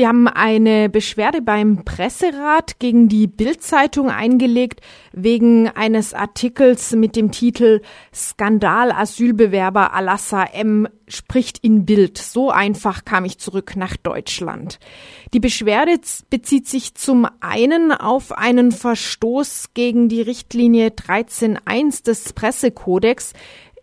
[0.00, 4.80] Sie haben eine Beschwerde beim Presserat gegen die Bild-Zeitung eingelegt
[5.12, 12.16] wegen eines Artikels mit dem Titel Skandal Asylbewerber Alassa M spricht in Bild.
[12.16, 14.78] So einfach kam ich zurück nach Deutschland.
[15.34, 23.34] Die Beschwerde bezieht sich zum einen auf einen Verstoß gegen die Richtlinie 13.1 des Pressekodex,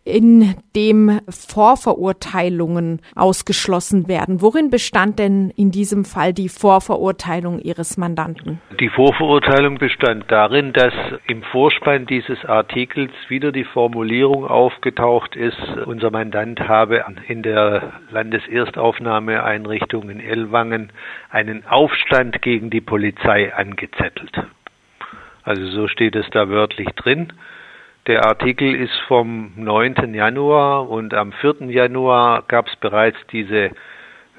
[0.08, 4.42] in dem Vorverurteilungen ausgeschlossen werden.
[4.42, 8.62] Worin bestand denn in diesem Fall die Vorverurteilung Ihres Mandanten?
[8.80, 10.94] Die Vorverurteilung bestand darin, dass
[11.28, 20.10] im Vorspann dieses Artikels wieder die Formulierung aufgetaucht ist, unser Mandant habe in der Landeserstaufnahmeeinrichtung
[20.10, 20.94] in Ellwangen
[21.30, 24.32] einen Aufstand gegen die Polizei angezettelt.
[25.44, 27.34] Also so steht es da wörtlich drin.
[28.08, 30.14] Der Artikel ist vom 9.
[30.14, 31.70] Januar und am 4.
[31.70, 33.72] Januar gab es bereits diese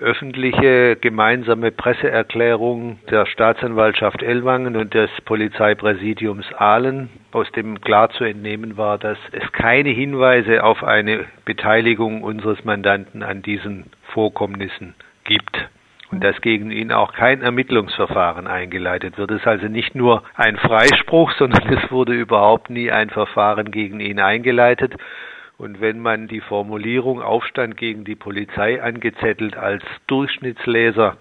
[0.01, 8.79] öffentliche gemeinsame Presseerklärung der Staatsanwaltschaft Ellwangen und des Polizeipräsidiums Aalen, aus dem klar zu entnehmen
[8.79, 15.69] war, dass es keine Hinweise auf eine Beteiligung unseres Mandanten an diesen Vorkommnissen gibt
[16.11, 19.31] und dass gegen ihn auch kein Ermittlungsverfahren eingeleitet wird.
[19.31, 24.01] Es ist also nicht nur ein Freispruch, sondern es wurde überhaupt nie ein Verfahren gegen
[24.01, 24.95] ihn eingeleitet.
[25.59, 31.17] Und wenn man die Formulierung Aufstand gegen die Polizei angezettelt als Durchschnittsleser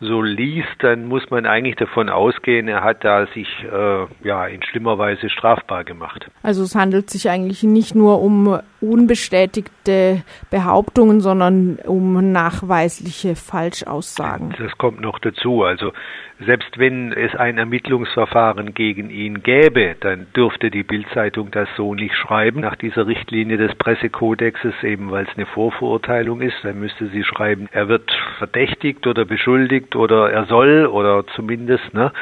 [0.00, 4.62] so liest, dann muss man eigentlich davon ausgehen, er hat da sich äh, ja in
[4.62, 6.30] schlimmer Weise strafbar gemacht.
[6.42, 14.54] Also es handelt sich eigentlich nicht nur um unbestätigte Behauptungen, sondern um nachweisliche Falschaussagen.
[14.58, 15.64] Das kommt noch dazu.
[15.64, 15.92] Also
[16.46, 22.14] selbst wenn es ein Ermittlungsverfahren gegen ihn gäbe, dann dürfte die Bildzeitung das so nicht
[22.14, 22.60] schreiben.
[22.60, 27.68] Nach dieser Richtlinie des Pressekodexes, eben weil es eine Vorverurteilung ist, dann müsste sie schreiben,
[27.72, 32.12] er wird verdächtigt oder beschuldigt oder er soll oder zumindest, ne?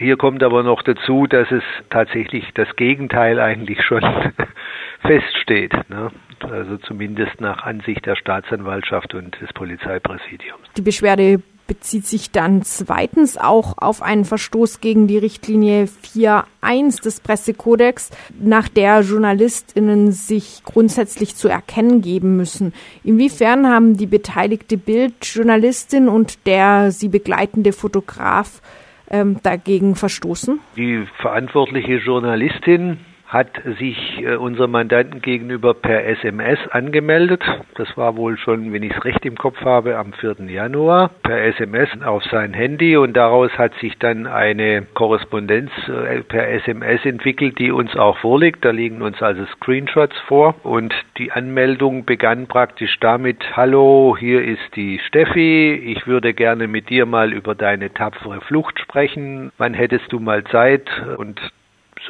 [0.00, 4.02] Hier kommt aber noch dazu, dass es tatsächlich das Gegenteil eigentlich schon
[5.02, 5.72] feststeht.
[5.88, 6.10] Ne?
[6.40, 10.66] Also zumindest nach Ansicht der Staatsanwaltschaft und des Polizeipräsidiums.
[10.76, 17.20] Die Beschwerde bezieht sich dann zweitens auch auf einen Verstoß gegen die Richtlinie 4.1 des
[17.20, 18.10] Pressekodex,
[18.40, 22.74] nach der JournalistInnen sich grundsätzlich zu erkennen geben müssen.
[23.04, 28.60] Inwiefern haben die beteiligte Bildjournalistin und der sie begleitende Fotograf
[29.08, 30.58] ähm, dagegen verstoßen?
[30.76, 32.98] Die verantwortliche Journalistin
[33.30, 37.42] hat sich äh, unserem Mandanten gegenüber per SMS angemeldet.
[37.76, 40.46] Das war wohl schon, wenn ich es recht im Kopf habe, am 4.
[40.48, 46.48] Januar per SMS auf sein Handy und daraus hat sich dann eine Korrespondenz äh, per
[46.48, 48.64] SMS entwickelt, die uns auch vorliegt.
[48.64, 54.74] Da liegen uns also Screenshots vor und die Anmeldung begann praktisch damit, hallo, hier ist
[54.74, 59.52] die Steffi, ich würde gerne mit dir mal über deine tapfere Flucht sprechen.
[59.56, 60.90] Wann hättest du mal Zeit?
[61.16, 61.40] Und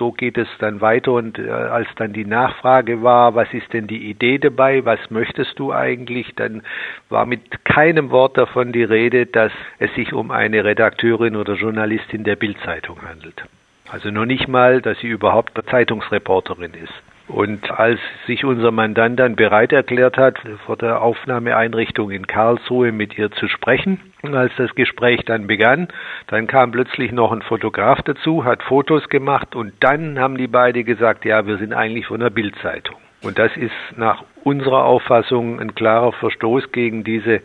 [0.01, 3.87] so geht es dann weiter und äh, als dann die Nachfrage war, was ist denn
[3.87, 6.63] die Idee dabei, was möchtest du eigentlich, dann
[7.11, 12.25] war mit keinem Wort davon die Rede, dass es sich um eine Redakteurin oder Journalistin
[12.25, 13.45] der Bildzeitung handelt.
[13.91, 16.95] Also noch nicht mal, dass sie überhaupt Zeitungsreporterin ist.
[17.33, 23.17] Und als sich unser Mandant dann bereit erklärt hat, vor der Aufnahmeeinrichtung in Karlsruhe mit
[23.17, 25.89] ihr zu sprechen, und als das Gespräch dann begann,
[26.27, 30.85] dann kam plötzlich noch ein Fotograf dazu, hat Fotos gemacht und dann haben die beide
[30.85, 32.97] gesagt, ja, wir sind eigentlich von der Bildzeitung.
[33.23, 37.41] Und das ist nach unserer Auffassung ein klarer Verstoß gegen diese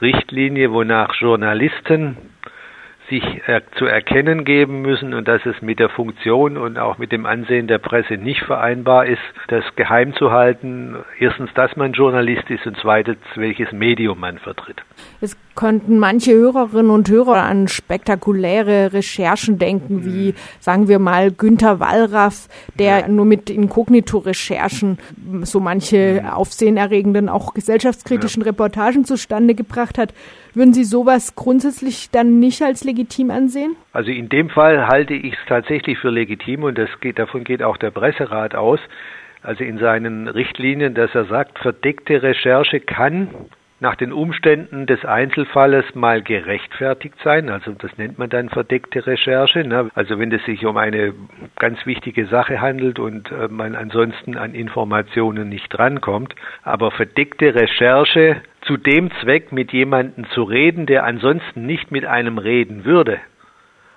[0.00, 2.16] Richtlinie, wonach Journalisten
[3.08, 7.12] sich äh, zu erkennen geben müssen und dass es mit der Funktion und auch mit
[7.12, 10.96] dem Ansehen der Presse nicht vereinbar ist, das geheim zu halten.
[11.18, 14.82] Erstens, dass man Journalist ist und zweitens, welches Medium man vertritt.
[15.20, 21.80] Es könnten manche Hörerinnen und Hörer an spektakuläre Recherchen denken, wie, sagen wir mal, Günter
[21.80, 23.08] Wallraff, der ja.
[23.08, 24.98] nur mit Inkognito-Recherchen
[25.42, 28.50] so manche aufsehenerregenden, auch gesellschaftskritischen ja.
[28.50, 30.14] Reportagen zustande gebracht hat.
[30.54, 33.76] Würden Sie sowas grundsätzlich dann nicht als legitim ansehen?
[33.92, 37.62] Also in dem Fall halte ich es tatsächlich für legitim und das geht, davon geht
[37.62, 38.80] auch der Presserat aus.
[39.42, 43.28] Also in seinen Richtlinien, dass er sagt, verdeckte Recherche kann
[43.80, 47.50] nach den Umständen des Einzelfalles mal gerechtfertigt sein.
[47.50, 49.66] Also das nennt man dann verdeckte Recherche.
[49.66, 49.90] Ne?
[49.94, 51.12] Also wenn es sich um eine
[51.58, 56.34] ganz wichtige Sache handelt und äh, man ansonsten an Informationen nicht drankommt.
[56.62, 62.38] Aber verdeckte Recherche zu dem Zweck, mit jemandem zu reden, der ansonsten nicht mit einem
[62.38, 63.20] reden würde,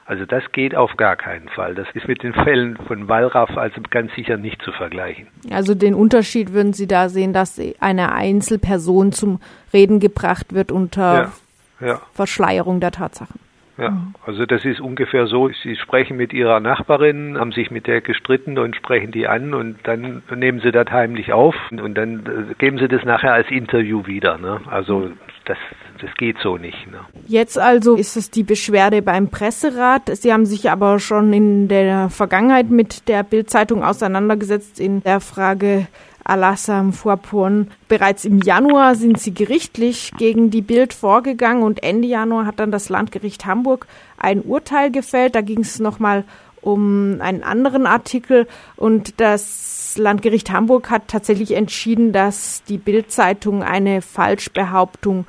[0.10, 1.76] also das geht auf gar keinen Fall.
[1.76, 5.28] Das ist mit den Fällen von Wallraff also ganz sicher nicht zu vergleichen.
[5.52, 9.40] Also den Unterschied würden Sie da sehen, dass eine Einzelperson zum
[9.72, 11.32] Reden gebracht wird unter
[11.80, 11.88] ja.
[11.88, 12.02] ja.
[12.16, 13.40] Verschleierung der Tatsachen.
[13.78, 18.02] Ja, also das ist ungefähr so, Sie sprechen mit Ihrer Nachbarin, haben sich mit der
[18.02, 22.56] gestritten und sprechen die an und dann nehmen Sie das heimlich auf und dann äh,
[22.58, 24.40] geben Sie das nachher als Interview wieder.
[24.40, 24.60] Ne?
[24.70, 25.12] Also
[25.50, 25.58] das,
[26.00, 26.78] das geht so nicht.
[26.90, 27.00] Ne?
[27.28, 30.16] Jetzt also ist es die Beschwerde beim Presserat.
[30.16, 35.88] Sie haben sich aber schon in der Vergangenheit mit der Bildzeitung auseinandergesetzt in der Frage
[36.24, 37.72] Alassam Fuapon.
[37.88, 42.72] Bereits im Januar sind sie gerichtlich gegen die Bild vorgegangen und Ende Januar hat dann
[42.72, 43.88] das Landgericht Hamburg
[44.18, 45.34] ein Urteil gefällt.
[45.34, 46.26] Da ging es nochmal
[46.62, 54.02] um einen anderen Artikel und das Landgericht Hamburg hat tatsächlich entschieden, dass die Bildzeitung eine
[54.02, 55.26] Falschbehauptung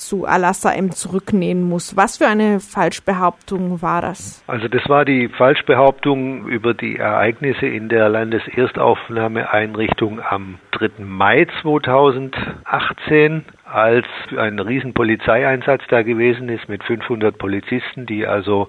[0.00, 1.94] zu Alassa M zurücknehmen muss.
[1.96, 4.42] Was für eine Falschbehauptung war das?
[4.46, 11.04] Also das war die Falschbehauptung über die Ereignisse in der Landeserstaufnahmeeinrichtung am 3.
[11.04, 14.06] Mai 2018 als
[14.36, 18.68] ein riesen Polizeieinsatz da gewesen ist mit 500 Polizisten, die also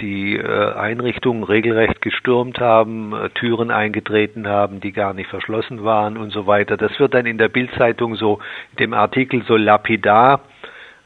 [0.00, 6.16] die äh, Einrichtungen regelrecht gestürmt haben, äh, Türen eingetreten haben, die gar nicht verschlossen waren
[6.16, 6.76] und so weiter.
[6.76, 8.40] Das wird dann in der Bildzeitung so,
[8.78, 10.40] dem Artikel so lapidar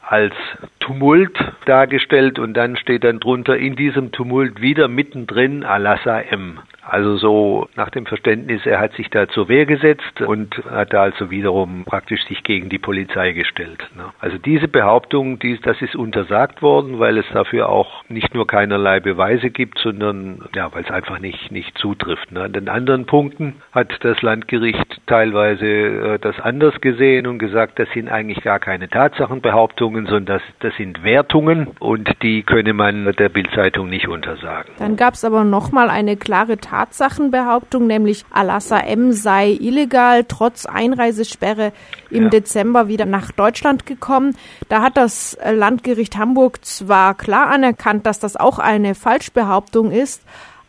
[0.01, 0.33] als
[0.85, 1.35] Tumult
[1.65, 6.59] dargestellt und dann steht dann drunter in diesem Tumult wieder mittendrin Alassa M.
[6.87, 11.01] Also so nach dem Verständnis, er hat sich da zur Wehr gesetzt und hat da
[11.01, 13.79] also wiederum praktisch sich gegen die Polizei gestellt.
[13.95, 14.03] Ne?
[14.19, 18.99] Also diese Behauptung, die, das ist untersagt worden, weil es dafür auch nicht nur keinerlei
[18.99, 22.31] Beweise gibt, sondern ja, weil es einfach nicht, nicht zutrifft.
[22.31, 22.43] Ne?
[22.43, 27.89] An den anderen Punkten hat das Landgericht teilweise äh, das anders gesehen und gesagt, das
[27.95, 33.29] sind eigentlich gar keine Tatsachenbehauptungen, sondern das, das sind Wertungen und die könne man der
[33.29, 34.71] Bildzeitung nicht untersagen.
[34.79, 40.65] Dann gab es aber nochmal eine klare Tat Tatsachenbehauptung, nämlich Alassa M sei illegal trotz
[40.65, 41.73] Einreisesperre
[42.09, 42.29] im ja.
[42.29, 44.35] Dezember wieder nach Deutschland gekommen.
[44.69, 50.23] Da hat das Landgericht Hamburg zwar klar anerkannt, dass das auch eine Falschbehauptung ist,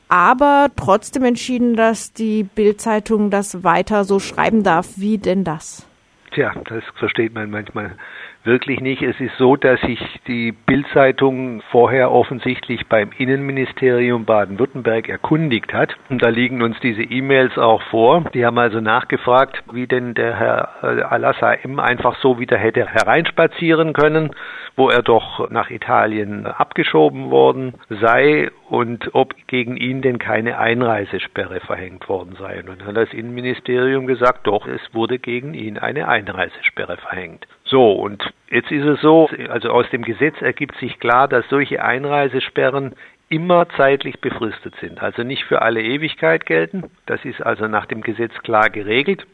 [0.08, 4.86] aber trotzdem entschieden, dass die Bildzeitung das weiter so schreiben darf.
[4.96, 5.86] Wie denn das?
[6.32, 7.96] Tja, das versteht man manchmal
[8.46, 9.02] wirklich nicht.
[9.02, 15.94] Es ist so, dass sich die Bildzeitung vorher offensichtlich beim Innenministerium Baden-Württemberg erkundigt hat.
[16.08, 18.24] Und da liegen uns diese E-Mails auch vor.
[18.32, 22.86] Die haben also nachgefragt, wie denn der Herr äh, Alassa M einfach so wieder hätte
[22.86, 24.30] hereinspazieren können,
[24.76, 31.60] wo er doch nach Italien abgeschoben worden sei und ob gegen ihn denn keine Einreisesperre
[31.60, 32.60] verhängt worden sei.
[32.60, 37.46] Und dann hat das Innenministerium gesagt, doch, es wurde gegen ihn eine Einreisesperre verhängt.
[37.66, 41.82] So, und jetzt ist es so, also aus dem Gesetz ergibt sich klar, dass solche
[41.82, 42.94] Einreisesperren
[43.28, 46.84] immer zeitlich befristet sind, also nicht für alle Ewigkeit gelten.
[47.06, 49.26] Das ist also nach dem Gesetz klar geregelt.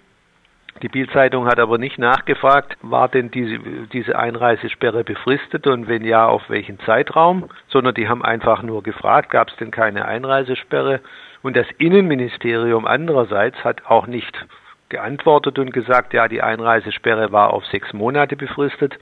[0.81, 3.59] Die Bildzeitung hat aber nicht nachgefragt, war denn diese,
[3.93, 9.31] diese Einreisesperre befristet und wenn ja, auf welchen Zeitraum, sondern die haben einfach nur gefragt,
[9.31, 11.01] gab es denn keine Einreisesperre?
[11.43, 14.35] Und das Innenministerium andererseits hat auch nicht
[14.93, 18.99] geantwortet und gesagt, ja, die Einreisesperre war auf sechs Monate befristet,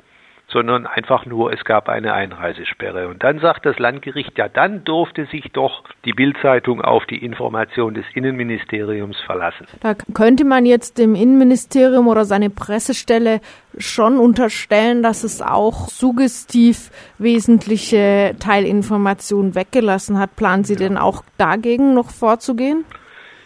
[0.52, 3.08] sondern einfach nur, es gab eine Einreisesperre.
[3.08, 7.94] Und dann sagt das Landgericht, ja, dann durfte sich doch die Bildzeitung auf die Information
[7.94, 9.66] des Innenministeriums verlassen.
[9.80, 13.40] Da könnte man jetzt dem Innenministerium oder seine Pressestelle
[13.78, 20.36] schon unterstellen, dass es auch suggestiv wesentliche Teilinformationen weggelassen hat.
[20.36, 20.80] Planen Sie ja.
[20.80, 22.84] denn auch dagegen noch vorzugehen?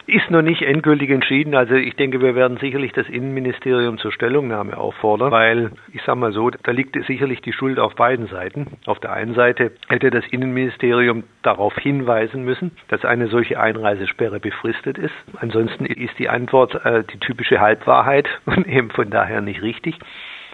[0.06, 1.54] Ist noch nicht endgültig entschieden.
[1.54, 6.32] Also ich denke, wir werden sicherlich das Innenministerium zur Stellungnahme auffordern, weil ich sage mal
[6.32, 8.66] so, da liegt sicherlich die Schuld auf beiden Seiten.
[8.84, 14.98] Auf der einen Seite hätte das Innenministerium darauf hinweisen müssen, dass eine solche Einreisesperre befristet
[14.98, 15.14] ist.
[15.38, 19.98] Ansonsten ist die Antwort äh, die typische Halbwahrheit und eben von daher nicht richtig.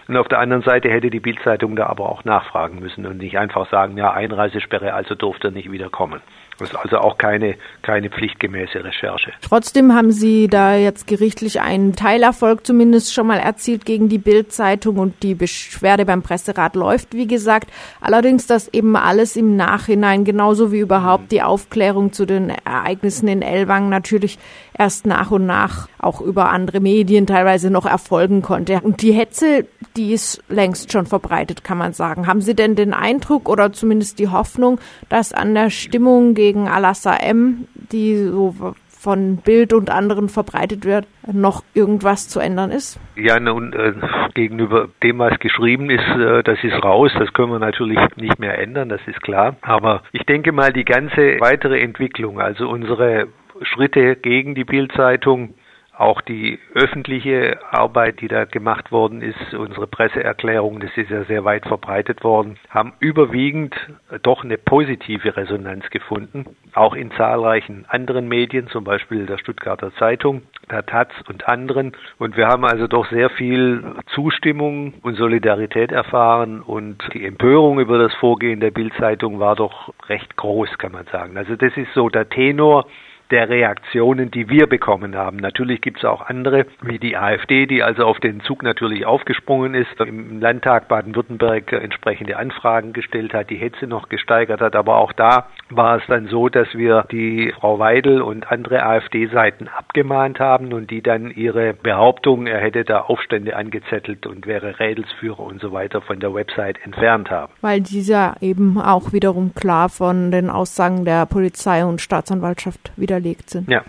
[0.07, 3.37] Und auf der anderen Seite hätte die Bildzeitung da aber auch nachfragen müssen und nicht
[3.37, 6.21] einfach sagen, ja, Einreisesperre, also durfte er nicht wiederkommen.
[6.61, 9.31] Das ist also auch keine, keine pflichtgemäße Recherche.
[9.41, 14.97] Trotzdem haben Sie da jetzt gerichtlich einen Teilerfolg zumindest schon mal erzielt gegen die Bild-Zeitung
[14.97, 17.71] und die Beschwerde beim Presserat läuft, wie gesagt.
[17.99, 23.41] Allerdings das eben alles im Nachhinein, genauso wie überhaupt die Aufklärung zu den Ereignissen in
[23.41, 24.37] Elwang natürlich
[24.77, 28.81] erst nach und nach auch über andere Medien teilweise noch erfolgen konnte.
[28.81, 32.27] Und die Hetze, die ist längst schon verbreitet, kann man sagen.
[32.27, 37.15] Haben Sie denn den Eindruck oder zumindest die Hoffnung, dass an der Stimmung gegen Alassa
[37.15, 38.55] M, die so
[39.01, 42.99] von Bild und anderen verbreitet wird, noch irgendwas zu ändern ist?
[43.15, 43.93] Ja, nun, äh,
[44.35, 47.11] gegenüber dem, was geschrieben ist, äh, das ist raus.
[47.17, 49.55] Das können wir natürlich nicht mehr ändern, das ist klar.
[49.61, 53.27] Aber ich denke mal, die ganze weitere Entwicklung, also unsere
[53.61, 55.53] Schritte gegen die Bildzeitung,
[56.01, 61.43] Auch die öffentliche Arbeit, die da gemacht worden ist, unsere Presseerklärung, das ist ja sehr
[61.43, 63.75] weit verbreitet worden, haben überwiegend
[64.23, 66.45] doch eine positive Resonanz gefunden.
[66.73, 70.41] Auch in zahlreichen anderen Medien, zum Beispiel der Stuttgarter Zeitung,
[70.71, 71.91] der Taz und anderen.
[72.17, 73.83] Und wir haben also doch sehr viel
[74.15, 80.35] Zustimmung und Solidarität erfahren und die Empörung über das Vorgehen der Bildzeitung war doch recht
[80.35, 81.37] groß, kann man sagen.
[81.37, 82.87] Also das ist so der Tenor
[83.31, 85.37] der Reaktionen, die wir bekommen haben.
[85.37, 89.73] Natürlich gibt es auch andere, wie die AfD, die also auf den Zug natürlich aufgesprungen
[89.73, 94.75] ist, im Landtag Baden-Württemberg entsprechende Anfragen gestellt hat, die Hetze noch gesteigert hat.
[94.75, 99.67] Aber auch da war es dann so, dass wir die Frau Weidel und andere AfD-Seiten
[99.67, 105.39] abgemahnt haben und die dann ihre Behauptung, er hätte da Aufstände angezettelt und wäre Rädelsführer
[105.39, 107.53] und so weiter von der Website entfernt haben.
[107.61, 113.69] Weil dieser eben auch wiederum klar von den Aussagen der Polizei und Staatsanwaltschaft widerlegt sind.
[113.69, 113.83] Ja,